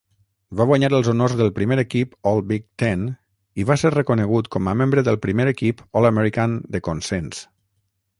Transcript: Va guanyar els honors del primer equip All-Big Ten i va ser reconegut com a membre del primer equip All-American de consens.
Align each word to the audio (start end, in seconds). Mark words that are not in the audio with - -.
Va 0.59 0.65
guanyar 0.69 0.87
els 0.99 1.07
honors 1.11 1.33
del 1.41 1.51
primer 1.57 1.75
equip 1.81 2.15
All-Big 2.31 2.65
Ten 2.83 3.03
i 3.63 3.65
va 3.73 3.77
ser 3.81 3.91
reconegut 3.95 4.49
com 4.57 4.71
a 4.71 4.73
membre 4.81 5.05
del 5.09 5.21
primer 5.27 5.47
equip 5.53 5.85
All-American 6.01 6.57
de 6.77 6.83
consens. 6.89 7.43